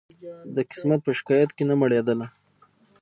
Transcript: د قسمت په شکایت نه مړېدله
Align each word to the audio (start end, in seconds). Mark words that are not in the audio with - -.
د 0.55 0.57
قسمت 0.69 0.99
په 1.03 1.11
شکایت 1.17 1.49
نه 1.69 1.75
مړېدله 1.81 2.25